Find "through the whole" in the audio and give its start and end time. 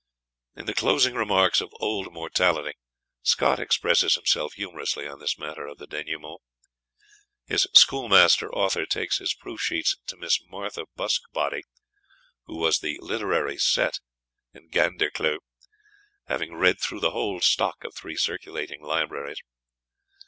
16.79-17.39